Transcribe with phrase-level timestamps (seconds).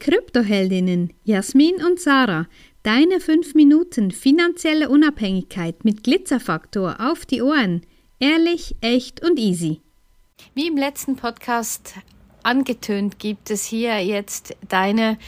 [0.00, 2.46] Kryptoheldinnen Jasmin und Sarah.
[2.82, 7.82] Deine 5 Minuten finanzielle Unabhängigkeit mit Glitzerfaktor auf die Ohren.
[8.18, 9.82] Ehrlich, echt und easy.
[10.54, 11.94] Wie im letzten Podcast
[12.42, 15.18] angetönt, gibt es hier jetzt deine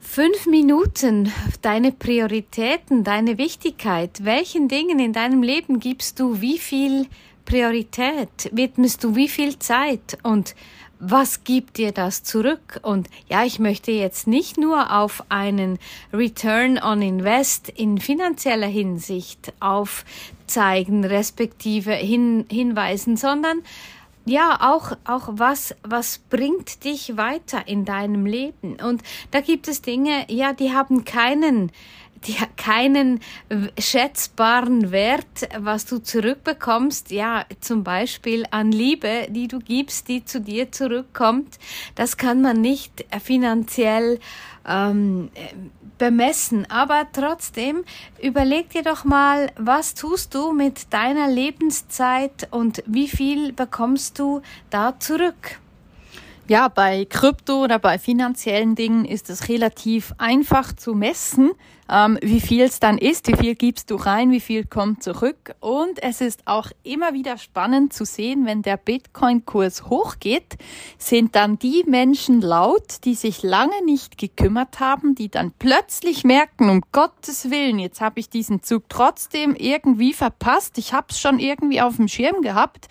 [0.00, 1.30] fünf Minuten,
[1.60, 4.24] deine Prioritäten, deine Wichtigkeit.
[4.24, 7.06] Welchen Dingen in deinem Leben gibst du wie viel
[7.44, 8.48] Priorität?
[8.52, 10.16] Widmest du wie viel Zeit?
[10.22, 10.54] Und
[11.00, 12.78] was gibt dir das zurück?
[12.82, 15.78] Und ja, ich möchte jetzt nicht nur auf einen
[16.12, 23.62] Return on Invest in finanzieller Hinsicht aufzeigen, respektive hin, hinweisen, sondern
[24.26, 28.76] ja, auch, auch was, was bringt dich weiter in deinem Leben?
[28.80, 31.72] Und da gibt es Dinge, ja, die haben keinen,
[32.26, 33.20] die keinen
[33.78, 40.40] schätzbaren Wert, was du zurückbekommst, ja, zum Beispiel an Liebe, die du gibst, die zu
[40.40, 41.58] dir zurückkommt,
[41.94, 44.20] das kann man nicht finanziell
[44.68, 45.30] ähm,
[45.98, 46.70] bemessen.
[46.70, 47.84] Aber trotzdem,
[48.20, 54.42] überleg dir doch mal, was tust du mit deiner Lebenszeit und wie viel bekommst du
[54.68, 55.60] da zurück?
[56.50, 61.52] Ja, bei Krypto oder bei finanziellen Dingen ist es relativ einfach zu messen,
[61.88, 65.54] ähm, wie viel es dann ist, wie viel gibst du rein, wie viel kommt zurück.
[65.60, 70.56] Und es ist auch immer wieder spannend zu sehen, wenn der Bitcoin-Kurs hochgeht,
[70.98, 76.68] sind dann die Menschen laut, die sich lange nicht gekümmert haben, die dann plötzlich merken,
[76.68, 81.38] um Gottes Willen, jetzt habe ich diesen Zug trotzdem irgendwie verpasst, ich habe es schon
[81.38, 82.88] irgendwie auf dem Schirm gehabt,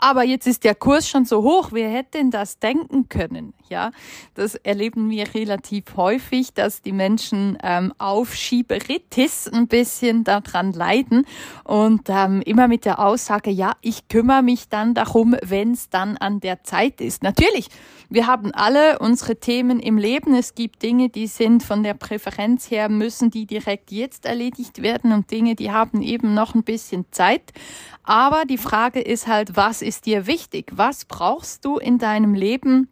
[0.00, 3.54] aber jetzt ist der Kurs schon so hoch, wer hätte denn das denken können?
[3.70, 3.92] Ja,
[4.34, 11.24] das erleben wir relativ häufig, dass die Menschen ähm, auf Schieberitis ein bisschen daran leiden
[11.62, 16.16] und ähm, immer mit der Aussage, ja, ich kümmere mich dann darum, wenn es dann
[16.16, 17.22] an der Zeit ist.
[17.22, 17.68] Natürlich,
[18.08, 20.34] wir haben alle unsere Themen im Leben.
[20.34, 25.12] Es gibt Dinge, die sind von der Präferenz her, müssen die direkt jetzt erledigt werden
[25.12, 27.52] und Dinge, die haben eben noch ein bisschen Zeit.
[28.02, 30.72] Aber die Frage ist halt, was ist dir wichtig?
[30.74, 32.88] Was brauchst du in deinem Leben?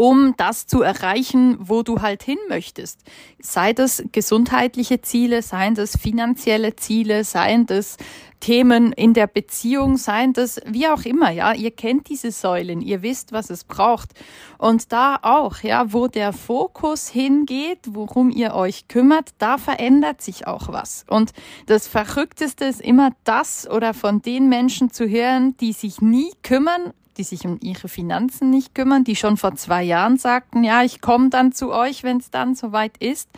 [0.00, 3.00] Um das zu erreichen, wo du halt hin möchtest.
[3.38, 7.98] Sei das gesundheitliche Ziele, seien das finanzielle Ziele, seien das
[8.40, 11.52] Themen in der Beziehung, seien das wie auch immer, ja.
[11.52, 14.12] Ihr kennt diese Säulen, ihr wisst, was es braucht.
[14.56, 20.46] Und da auch, ja, wo der Fokus hingeht, worum ihr euch kümmert, da verändert sich
[20.46, 21.04] auch was.
[21.10, 21.32] Und
[21.66, 26.94] das Verrückteste ist immer das oder von den Menschen zu hören, die sich nie kümmern
[27.20, 31.02] die sich um ihre Finanzen nicht kümmern, die schon vor zwei Jahren sagten, ja, ich
[31.02, 33.28] komme dann zu euch, wenn es dann soweit ist,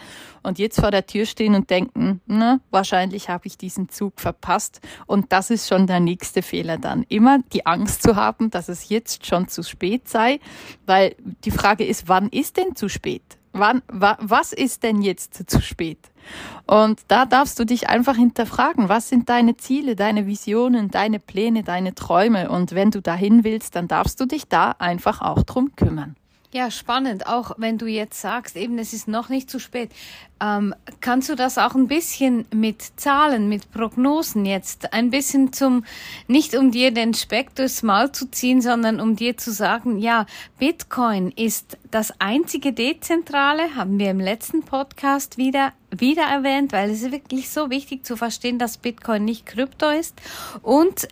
[0.44, 4.81] und jetzt vor der Tür stehen und denken, na, wahrscheinlich habe ich diesen Zug verpasst.
[5.06, 7.04] Und das ist schon der nächste Fehler dann.
[7.09, 10.38] Immer die Angst zu haben, dass es jetzt schon zu spät sei,
[10.87, 13.22] weil die Frage ist, wann ist denn zu spät?
[13.53, 16.12] Wann, wa, was ist denn jetzt zu spät?
[16.66, 21.62] Und da darfst du dich einfach hinterfragen, was sind deine Ziele, deine Visionen, deine Pläne,
[21.62, 22.50] deine Träume?
[22.50, 26.16] Und wenn du dahin willst, dann darfst du dich da einfach auch drum kümmern.
[26.55, 27.27] Ja, spannend.
[27.29, 29.91] Auch wenn du jetzt sagst, eben es ist noch nicht zu spät.
[30.39, 35.83] Ähm, kannst du das auch ein bisschen mit Zahlen, mit Prognosen jetzt ein bisschen zum,
[36.29, 40.27] nicht um dir den Speck durchs Maul zu ziehen, sondern um dir zu sagen, ja,
[40.59, 47.01] Bitcoin ist das einzige Dezentrale, haben wir im letzten Podcast wieder, wieder erwähnt, weil es
[47.01, 50.21] ist wirklich so wichtig zu verstehen, dass Bitcoin nicht Krypto ist
[50.61, 51.09] und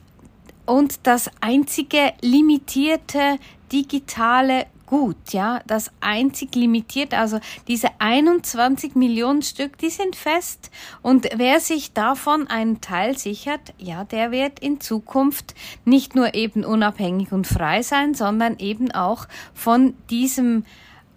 [0.67, 3.39] und das einzige limitierte
[3.73, 11.29] digitale gut, ja, das einzig limitiert, also diese 21 Millionen Stück, die sind fest und
[11.37, 17.31] wer sich davon einen Teil sichert, ja, der wird in Zukunft nicht nur eben unabhängig
[17.31, 20.65] und frei sein, sondern eben auch von diesem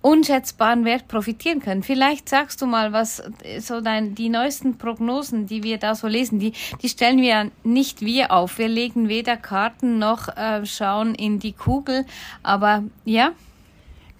[0.01, 1.81] unschätzbaren Wert profitieren können.
[1.81, 3.23] Vielleicht sagst du mal, was
[3.59, 6.53] so dein, die neuesten Prognosen, die wir da so lesen, die,
[6.83, 8.59] die stellen wir ja nicht wir auf.
[8.59, 12.05] Wir legen weder Karten noch äh, schauen in die Kugel.
[12.43, 13.31] Aber ja,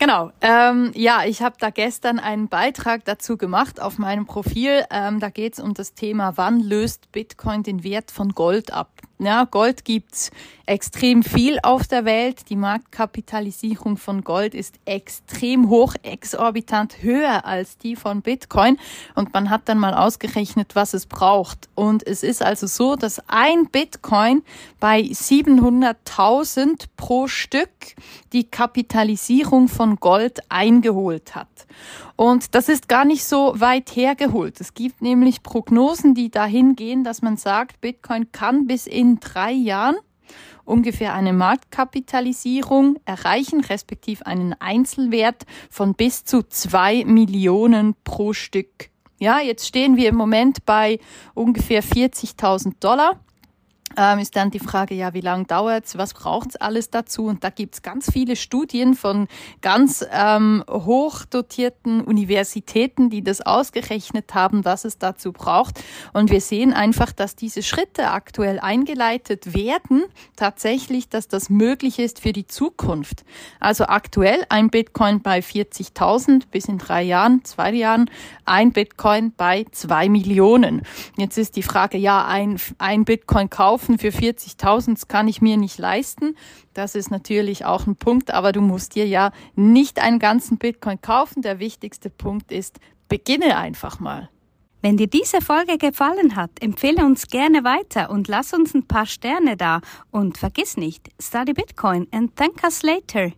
[0.04, 4.84] Genau, ähm, ja, ich habe da gestern einen Beitrag dazu gemacht auf meinem Profil.
[4.92, 8.90] Ähm, da geht es um das Thema, wann löst Bitcoin den Wert von Gold ab?
[9.20, 10.32] Ja, Gold gibt's
[10.66, 12.50] extrem viel auf der Welt.
[12.50, 18.80] Die Marktkapitalisierung von Gold ist extrem hoch, exorbitant höher als die von Bitcoin.
[19.14, 21.70] Und man hat dann mal ausgerechnet, was es braucht.
[21.76, 24.42] Und es ist also so, dass ein Bitcoin
[24.80, 27.70] bei 700.000 pro Stück
[28.34, 31.48] die Kapitalisierung von Gold eingeholt hat.
[32.24, 34.62] Und das ist gar nicht so weit hergeholt.
[34.62, 39.52] Es gibt nämlich Prognosen, die dahin gehen, dass man sagt, Bitcoin kann bis in drei
[39.52, 39.98] Jahren
[40.64, 48.90] ungefähr eine Marktkapitalisierung erreichen, respektive einen Einzelwert von bis zu zwei Millionen pro Stück.
[49.20, 51.00] Ja, jetzt stehen wir im Moment bei
[51.34, 53.20] ungefähr 40.000 Dollar
[53.98, 57.26] ähm, ist dann die Frage, ja, wie lange dauert's, was braucht's alles dazu?
[57.26, 59.28] Und da gibt's ganz viele Studien von
[59.62, 65.84] ganz ähm, hochdotierten Universitäten, die das ausgerechnet haben, was es dazu braucht.
[66.14, 70.04] Und wir sehen einfach, dass diese Schritte aktuell eingeleitet werden,
[70.36, 73.24] tatsächlich, dass das möglich ist für die Zukunft.
[73.60, 78.10] Also aktuell ein Bitcoin bei 40.000 bis in drei Jahren, zwei Jahren,
[78.46, 80.82] ein Bitcoin bei zwei Millionen.
[81.18, 85.42] Jetzt ist die Frage, ja, ein, ein Bitcoin kaufen kaufen für 40.000, das kann ich
[85.42, 86.38] mir nicht leisten.
[86.74, 91.02] Das ist natürlich auch ein Punkt, aber du musst dir ja nicht einen ganzen Bitcoin
[91.02, 91.42] kaufen.
[91.42, 94.30] Der wichtigste Punkt ist, beginne einfach mal.
[94.82, 99.06] Wenn dir diese Folge gefallen hat, empfehle uns gerne weiter und lass uns ein paar
[99.06, 99.82] Sterne da.
[100.12, 103.34] Und vergiss nicht, study Bitcoin and thank us later.